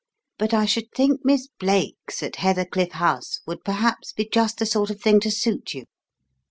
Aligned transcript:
But 0.39 0.51
I 0.51 0.65
should 0.65 0.87
think 0.95 1.21
Miss 1.23 1.47
Blake's, 1.59 2.23
at 2.23 2.37
Heathercliff 2.37 2.93
House, 2.93 3.41
would 3.45 3.63
perhaps 3.63 4.13
be 4.13 4.27
just 4.27 4.57
the 4.57 4.65
sort 4.65 4.89
of 4.89 4.99
thing 4.99 5.19
to 5.19 5.29
suit 5.29 5.75
you." 5.75 5.83